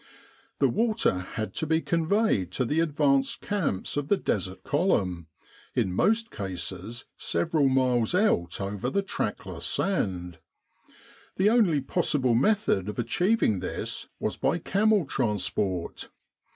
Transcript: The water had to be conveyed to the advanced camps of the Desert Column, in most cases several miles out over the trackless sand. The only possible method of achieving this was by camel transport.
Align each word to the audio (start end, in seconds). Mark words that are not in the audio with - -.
The 0.57 0.67
water 0.67 1.19
had 1.35 1.53
to 1.53 1.67
be 1.67 1.79
conveyed 1.79 2.49
to 2.53 2.65
the 2.65 2.79
advanced 2.79 3.39
camps 3.39 3.97
of 3.97 4.07
the 4.07 4.17
Desert 4.17 4.63
Column, 4.63 5.27
in 5.75 5.93
most 5.93 6.31
cases 6.31 7.05
several 7.17 7.69
miles 7.69 8.15
out 8.15 8.59
over 8.59 8.89
the 8.89 9.03
trackless 9.03 9.67
sand. 9.67 10.39
The 11.35 11.51
only 11.51 11.81
possible 11.81 12.33
method 12.33 12.89
of 12.89 12.97
achieving 12.97 13.59
this 13.59 14.07
was 14.19 14.37
by 14.37 14.57
camel 14.57 15.05
transport. 15.05 16.09